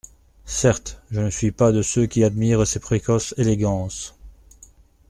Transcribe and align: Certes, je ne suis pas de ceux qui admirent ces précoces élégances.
Certes, 0.47 0.99
je 1.11 1.19
ne 1.21 1.29
suis 1.29 1.51
pas 1.51 1.71
de 1.71 1.83
ceux 1.83 2.07
qui 2.07 2.23
admirent 2.23 2.65
ces 2.65 2.79
précoces 2.79 3.35
élégances. 3.37 4.15